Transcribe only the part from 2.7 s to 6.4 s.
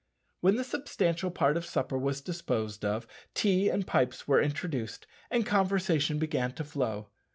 of, tea and pipes were introduced, and conversation